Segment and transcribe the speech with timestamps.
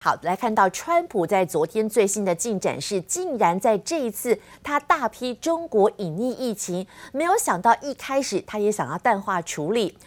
[0.00, 9.98] 好，来看到川普在昨天最新的进展是，竟然在这一次他大批中国隐匿疫情，没有想到一开始他也想要淡化处理。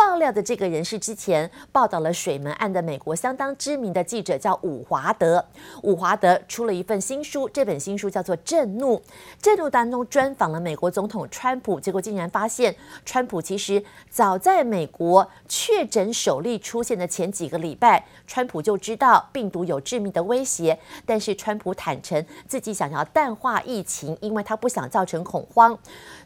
[0.00, 5.44] 爆料的这个人是之前报道了水门案的美国相当知名的记者，叫伍华德。
[5.82, 8.96] 伍华德出了一份新书，这本新书叫做《震怒》。
[9.42, 12.74] 震怒当中专访了美国总统川普，结果竟然发现，
[13.04, 25.78] 川普其实早在美国确诊首例出现的前几个礼拜，川普就知道病毒有致命的威胁，但是川普坦承自己想要淡化疫情，因为他不想造成恐慌。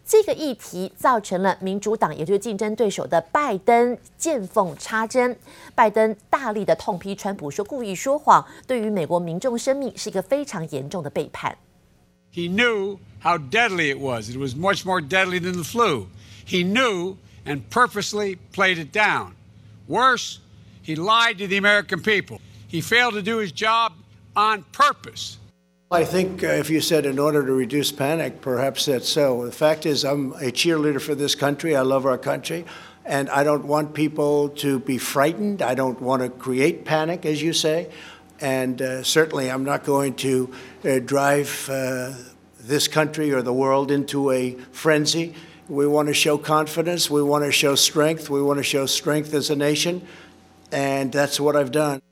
[0.06, 5.37] 这个议题造成了民主党，也就是竞争对手的拜登见缝插针。
[5.75, 11.57] 拜登大力的痛批川普，说故意说谎，对于美国民众生命是一个非常严重的背叛。
[12.31, 14.29] He knew how deadly it was.
[14.29, 16.07] It was much more deadly than the flu.
[16.45, 19.31] He knew and purposely played it down.
[19.87, 20.39] Worse,
[20.83, 22.39] he lied to the American people.
[22.67, 23.93] He failed to do his job
[24.35, 25.37] on purpose.
[25.91, 29.43] I think uh, if you said in order to reduce panic, perhaps that's so.
[29.43, 31.75] The fact is, I'm a cheerleader for this country.
[31.75, 32.63] I love our country.
[33.04, 35.60] And I don't want people to be frightened.
[35.60, 37.90] I don't want to create panic, as you say.
[38.40, 40.52] And uh, certainly, I'm not going to
[40.84, 42.14] uh, drive uh,
[42.60, 45.34] this country or the world into a frenzy.
[45.68, 47.10] We want to show confidence.
[47.10, 48.30] We want to show strength.
[48.30, 50.06] We want to show strength as a nation.
[50.72, 52.02] And that's what I've done.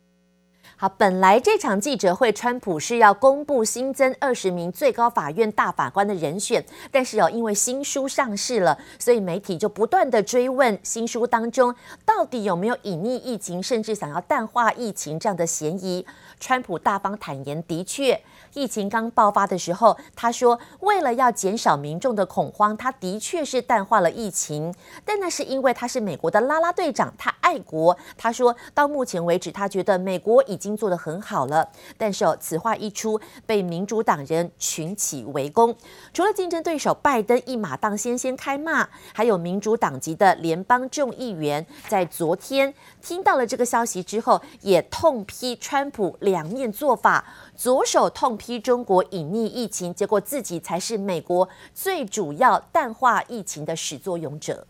[0.83, 11.72] 好，本来这场记者会，川普是要公布新增二十名最高法院大法官的人选，但是哦，因为新书上市了，所以媒体就不断的追问新书当中
[12.05, 16.05] 到底有没有隐匿疫情，甚至想要淡化疫情这样的嫌疑。
[16.41, 18.20] 川普大方坦言，的确。
[18.55, 24.74] 疫情刚爆发的时候，他说为了要减少民众的恐慌，他的确是淡化了疫情，
[25.06, 27.96] 但那是因为他是美国的拉拉队长，他爱国。
[28.19, 31.68] 他说到目前为止，他觉得美国已经做得很好了。
[31.96, 35.74] 但是哦，此话一出，被民主党人群起围攻。
[36.12, 47.24] 除了竞争对手拜登一马当先先开骂，还有民主党籍的联邦众议员在昨天听到了这个消息之后，也痛批川普两面做法。
[47.55, 54.66] 左手痛批中国隐匿疫情，结果自己才是美国最主要淡化疫情的始作俑者。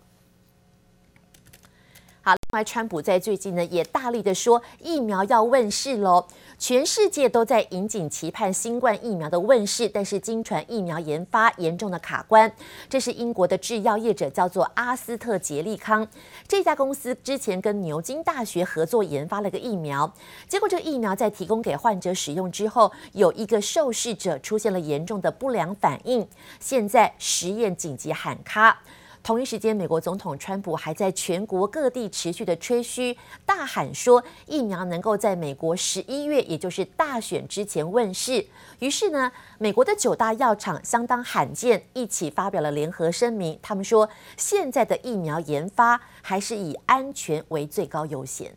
[2.53, 6.27] 外，川普在最近呢也大力的说疫苗要问世喽，
[6.59, 12.53] 全世界都在引颈期盼新冠疫苗的问世，但是经传疫苗研发严重的卡关。
[12.91, 16.07] 这是英国的制药业者叫做阿斯特捷利康，
[16.47, 20.13] 这家公司之前跟牛津大学合作研发了个疫苗，
[20.47, 26.29] 结果这个疫苗在提供给患者使用之后，有一个受试者出现了严重的不良反应，
[26.61, 28.83] 现在实验紧急喊卡。
[29.23, 33.17] 同一时间，美国总统川普还在全国各地持续的吹嘘，
[33.47, 38.45] 大喊说疫苗能够在美国十一月，也就是大选之前问世。
[38.81, 48.53] 于是呢，美国的九大药厂相当罕见，一起发表了联合声明，他们说现在的疫苗研发还是以安全为最高优先。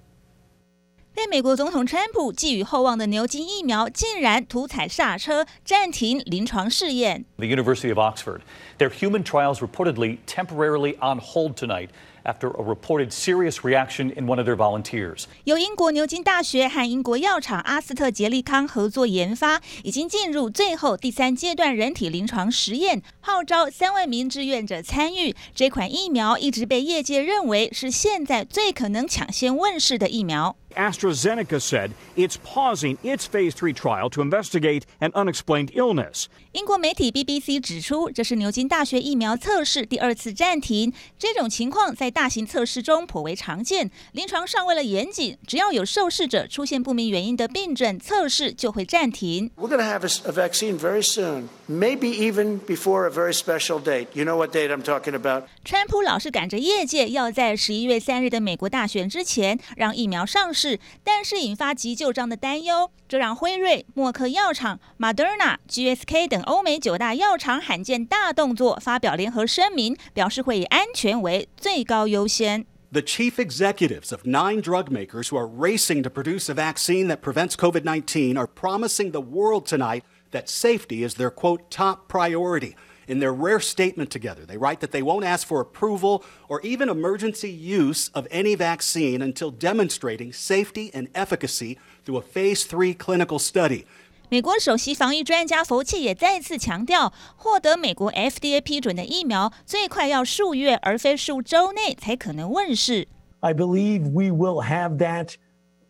[1.16, 7.24] 被美国总统川普寄予厚望的牛津疫苗，竟然突踩刹车，暂停临床试验。
[7.38, 8.42] The University of Oxford,
[8.78, 11.88] their human trials reportedly temporarily on hold tonight
[12.26, 15.24] after a reported serious reaction in one of their volunteers.
[15.46, 25.34] 由英国牛津大学和英国药厂阿斯特捷利康合作研发，已经进入最后第三阶段人体临床实验，号召三万名志愿者参与。
[25.56, 30.58] 这款疫苗一直被业界认为是现在最可能抢先问世的疫苗。
[30.75, 36.25] AstraZeneca said it's pausing its phase three trial to investigate an unexplained illness.
[36.52, 40.94] 英国媒体 BBC 指出，这是牛津大学疫苗测试第二次暂停。
[41.18, 43.90] 这种情况在大型测试中颇为常见。
[44.14, 49.52] 临床上为了严谨，只要有受试者出现不明原因的病症，测试就会暂停。
[49.58, 54.08] We're going to have a, vaccine very soon, maybe even before a very special date.
[54.14, 55.44] You know what date I'm talking about?
[55.64, 60.65] 川普老是赶着业界要在十一月三日的美国大选之前让疫苗上市。
[61.04, 72.65] 但是引发急就章的担忧，这让辉瑞、默克药厂、Moderna、GSK 等欧美九大药厂罕见大动作，发表联合声明，表示会以安全为最高优先。
[72.92, 77.54] The chief executives of nine drug makers who are racing to produce a vaccine that prevents
[77.54, 80.03] COVID-19 are promising the world tonight
[80.33, 82.74] that safety is their quote top priority.
[83.07, 86.89] In their rare statement together, they write that they won't ask for approval or even
[86.89, 93.39] emergency use of any vaccine until demonstrating safety and efficacy through a phase three clinical
[93.41, 93.84] study.
[94.28, 103.09] 美国首席防疫专家福奇也再次强调，获得美国 FDA 批准的疫苗最快要数月，而非数周内才可能问世。
[103.41, 105.34] I believe we will have that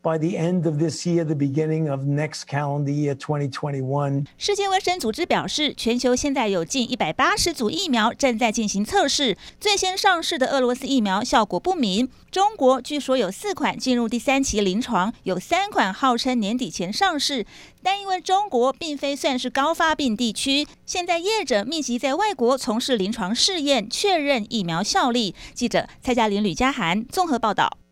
[0.06, 4.28] by the end of this year, the beginning of next calendar year 2021.
[4.38, 9.36] 世界卫生组织表示，全球现在有近一百八十组疫苗正在进行测试。
[9.60, 12.08] 最先上市的俄罗斯疫苗效果不明。
[12.30, 17.44] 中国据说有四款进入第三期临床，有三款号称年底前上市。
[17.82, 25.34] 但因为中国并非算是高发病地区，现在业者密集在外国从事临床试验，确认疫苗效力。
[25.56, 27.85] 记者蔡嘉玲、吕嘉涵综合报道。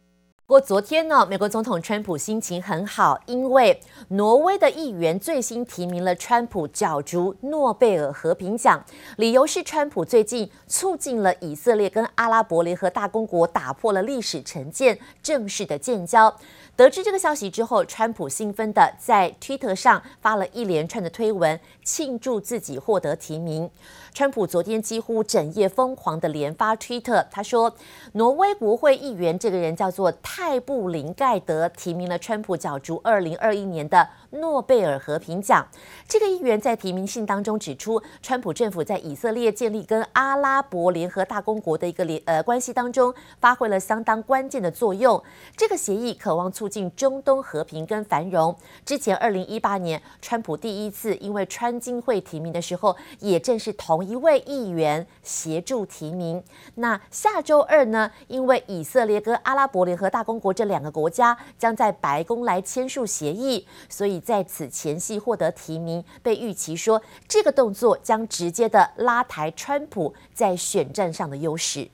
[0.45, 3.79] 不过昨天呢，美国总统川普心情很好，因为
[4.09, 8.83] 挪威的议员最新提名了川普角逐诺贝尔和平奖，
[9.15, 16.35] 理由是川普最近促进了以色列跟阿拉伯联合大公国打破了历史成见，正式的建交。
[16.75, 23.69] 得知这个消息之后，川普兴奋的在推特上发了一连串的推文，庆祝自己获得提名。
[24.11, 27.73] 川普昨天几乎整夜疯狂的连发推特，他说
[28.13, 35.67] ：“挪威国会议员这个人叫做泰布林盖德，提名了川普角逐二零二一年的诺贝尔和平奖。”
[36.09, 45.21] 这个议员在提名信当中指出，川普政府在以色列建立跟阿拉伯联合大公国的一个联呃关系当中，发挥了相当关键的作用。
[45.55, 48.55] 这个协议渴望促进中东和平跟繁荣。
[48.83, 56.43] 之前，二零一八年，川普第一次因为川金会提名的时候，也正是同一位议员协助提名。
[56.73, 71.89] 那下周二呢，因为以色列跟阿拉伯联合大公国这两个国家将在白宫来签署协议，所以在此前夕获得提名，被预期说这个动作将直接的拉抬川普在选战上的优势。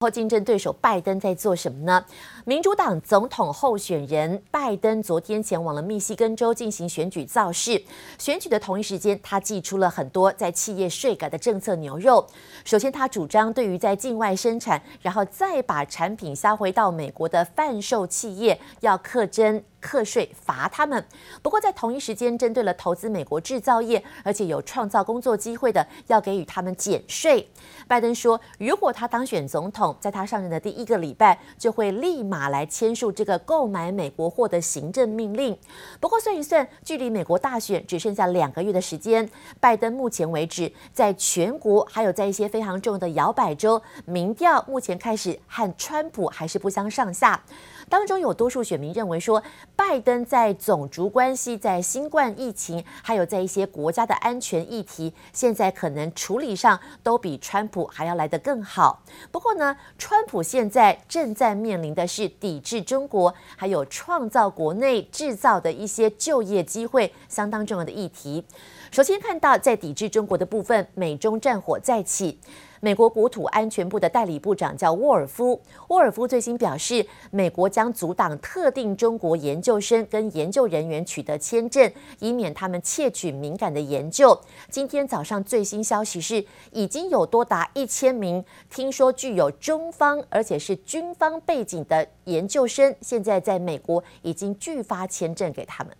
[0.00, 2.04] 后竞争对手拜登在做什么呢？
[2.48, 7.78] 民主党总统候选人拜登昨天前往了密西根州进行选举造势。
[8.18, 12.26] 选举的同一时间，他寄出了很多在企业税改的政策牛肉。
[12.64, 19.62] 首先，他主张对于在境外生产，然后再把产品销回到美国的贩售企业，要课征。
[19.80, 21.06] 课税罚他们，
[21.40, 27.48] 不过在同一时间，针对了投资美国制造业而且有创造工作机会的，要给予他们减税。
[27.86, 35.58] 拜登说，如果他当选总统，在他上任的第一个礼拜，就会立马马来签署这个购买美国货的行政命令。
[35.98, 47.42] 不过算一算，距离美国大选只剩下两个月的时间，拜登目前为止，在全国还有在一些非常重要的摇摆州，民调目前开始和川普还是不相上下。
[47.88, 49.42] 当中有多数选民认为说，
[49.74, 59.02] 拜登在种族关系、在新冠疫情，还有在一些国家的安全议题，现在可能处理上都比川普还要来得更好。
[59.32, 68.44] 不过呢，川普现在正在面临的是抵制中国，还有创造国内制造的一些就业机会，相当重要的议题。
[68.90, 72.38] 首先看到在抵制中国的部分，美中战火再起。
[72.80, 81.90] 美国国土安全部的代理部长叫沃尔夫，沃尔夫最新表示，美国将阻挡特定中国研究生跟研究人员取得签证，
[82.20, 84.38] 以免他们窃取敏感的研究。
[84.70, 95.92] 今天早上最新消息是，已经有多达一千名听说具有中方而且是军方背景的研究生，现在在美国已经拒发签证给他们。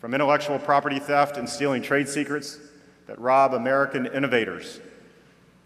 [0.00, 2.56] From intellectual property theft and stealing trade secrets
[3.06, 4.80] that rob American innovators.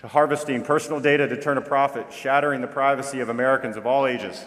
[0.05, 4.07] To harvesting personal data to turn a profit, shattering the privacy of Americans of all
[4.07, 4.45] ages,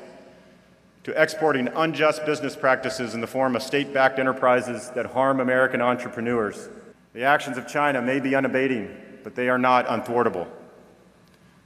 [1.03, 5.81] to exporting unjust business practices in the form of state backed enterprises that harm American
[5.81, 6.69] entrepreneurs.
[7.13, 10.47] The actions of China may be unabating, but they are not unthwartable.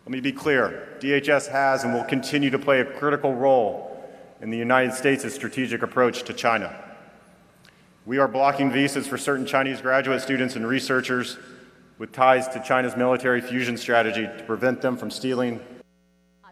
[0.06, 4.52] Let me be clear DHS has and will continue to play a critical role in
[4.52, 6.74] the United States' strategic approach to China.
[8.06, 11.38] We are blocking visas for certain Chinese graduate students and researchers
[12.02, 15.60] with ties to China's military fusion strategy to prevent them from stealing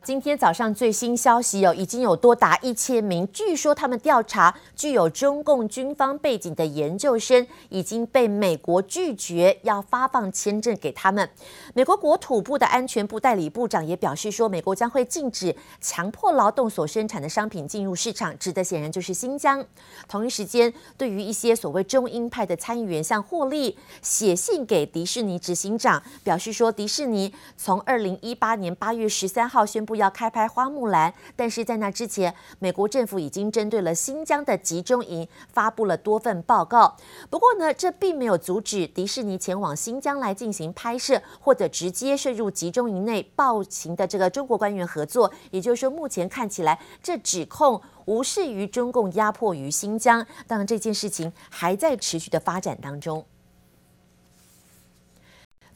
[0.01, 11.29] 今天早上最新消息有，已经有多达一千名，据说他们调查具有中共军方背景的研究生，已经被美国拒绝要发放签证给他们。
[11.73, 19.63] 美国国土部的安全部代理部长也表示说，美国将会禁止强迫劳动所生产的商品进入市场，指的显然就是新疆。
[20.07, 29.88] 同一时间，对于一些所谓中英派的参议员，像霍利写信给迪士尼执行长，表示说，迪士尼从二零一八年八月十三号宣布。
[29.89, 36.95] 不要开拍花木兰，但是在那之前，美国政府已经针对了新疆的集中营发布了多份报告。
[37.27, 45.33] 不过呢，这并没有阻止迪士尼前往新疆来进行拍摄，或者直接涉入集中营内暴行的这个中国官员合作。
[45.49, 50.23] 也就是说，目前看起来，这指控无视于中共压迫于新疆。
[50.45, 53.25] 当然，这件事情还在持续的发展当中。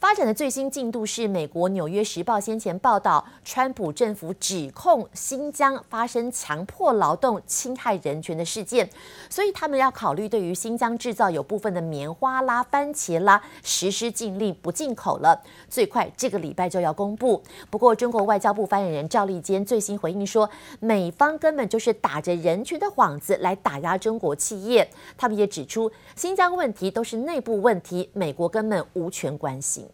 [0.04, 8.86] 发展的最新进度是，美国《纽约时报》先前报道，川普政府指控新疆发生强迫劳动、侵害人权的事件，
[9.30, 15.42] 所以他们要考虑对于新疆制造有部分的棉花啦、番茄啦实施禁令，不进口了。
[15.70, 17.42] 最快这个礼拜就要公布。
[17.70, 24.86] 不过，中国外交部发言人赵立坚最新回应说，美方根本就是打着人权的幌子来打压中国企业。
[25.16, 29.88] 他们也指出，新疆问题都是内部问题，美国根本无权关心。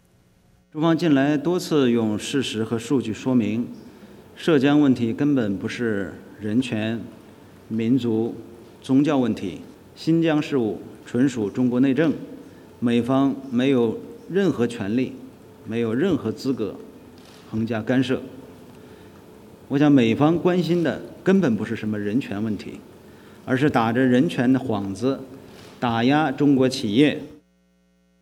[0.71, 3.67] 中方近来多次用事实和数据说明，
[4.37, 6.97] 涉疆问题根本不是人权、
[7.67, 8.33] 民族、
[8.81, 9.59] 宗教问题，
[9.97, 12.13] 新疆事务纯属中国内政，
[12.79, 13.99] 美方没有
[14.29, 15.11] 任何权利，
[15.67, 16.73] 没有任何资格
[17.49, 18.21] 横加干涉。
[19.67, 22.79] 我想，美方关心的根本不是什么人权问题，
[23.43, 25.19] 而是打着人权的幌子
[25.81, 27.21] 打压中国企业。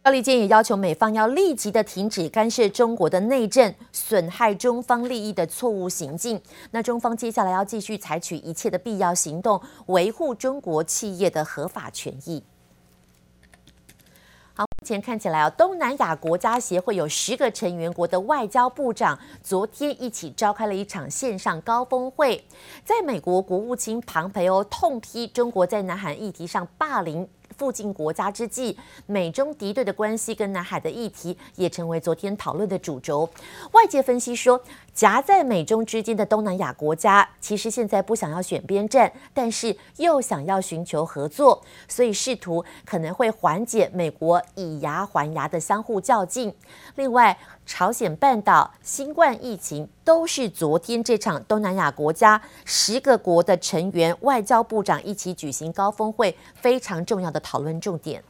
[0.10, 6.42] 赵立坚也要求美方要立即的停止干涉中国的内政，损害中方利益的错误行径。
[6.72, 12.44] 那中方接下来要继续采取一切的必要行动，维护中国企业的合法权益。
[14.56, 22.44] 好，目前看起来啊，东南亚国家协会有十个成员国的外交部长昨天一起召开了一场线上高峰会，
[22.84, 33.30] 在美国国务卿庞培欧痛批中国在南海议题上霸凌附近国家之际，美中敌对的关系跟南海的议题也成为昨天讨论的主轴。
[33.74, 34.62] 外界分析说，
[34.94, 46.54] 夹在美中之间的东南亚国家，其实现在不想要选边站，但是又想要寻求合作，所以试图可能会缓解美国以牙还牙的相互较劲。
[46.96, 47.38] 另外，
[47.69, 58.23] 朝鲜半岛、新冠疫情都是昨天这场东南亚国家十个国的成员外交部长一起举行高峰会非常重要的讨论重点。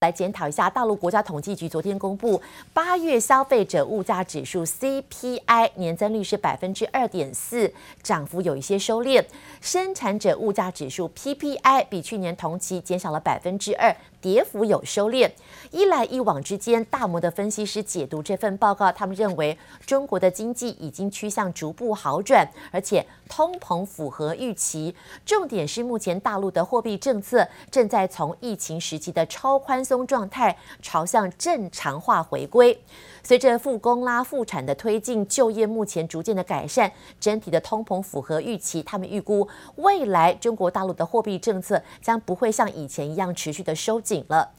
[0.00, 2.40] 来检讨一下，大陆国家统计局昨天公布
[2.74, 9.24] 八月消费者物价指数 CPI 年增率是百分之二点四，涨幅有一些收敛；
[9.62, 13.96] 生产者物价指数 PPI 比去年同期减少了百分之二。
[14.20, 15.30] 跌幅有收敛，
[15.70, 19.56] 一来一往之间，大摩的分析师解读这份报告，他们认为
[19.86, 24.94] 中国的经济已经趋向逐步好转，而且通膨符合预期。
[25.24, 32.78] 重点是目前大陆的货币政策正在从疫情时期的超宽松状态朝向正常化回归。
[33.22, 38.82] 随着复工啦、复产的推进，就业目前逐渐的改善，整体的通膨符合预期。
[38.82, 39.46] 他们预估
[39.76, 44.50] 未来中国大陆的货币政策将不会像以前一样持续的收紧了。